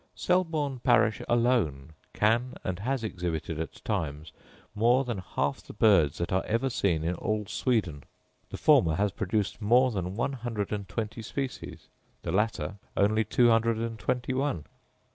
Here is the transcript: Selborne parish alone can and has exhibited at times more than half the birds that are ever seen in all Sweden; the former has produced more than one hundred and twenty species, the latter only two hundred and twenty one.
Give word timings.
Selborne 0.15 0.79
parish 0.79 1.21
alone 1.29 1.91
can 2.11 2.55
and 2.63 2.79
has 2.79 3.03
exhibited 3.03 3.59
at 3.59 3.85
times 3.85 4.31
more 4.73 5.03
than 5.05 5.19
half 5.19 5.61
the 5.61 5.73
birds 5.73 6.17
that 6.17 6.31
are 6.33 6.43
ever 6.47 6.71
seen 6.71 7.03
in 7.03 7.13
all 7.13 7.45
Sweden; 7.45 8.03
the 8.49 8.57
former 8.57 8.95
has 8.95 9.11
produced 9.11 9.61
more 9.61 9.91
than 9.91 10.15
one 10.15 10.33
hundred 10.33 10.71
and 10.71 10.89
twenty 10.89 11.21
species, 11.21 11.87
the 12.23 12.31
latter 12.31 12.77
only 12.97 13.23
two 13.23 13.51
hundred 13.51 13.77
and 13.77 13.99
twenty 13.99 14.33
one. 14.33 14.65